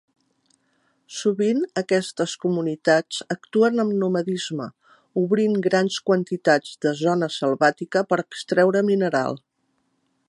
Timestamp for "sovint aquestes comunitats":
1.17-3.19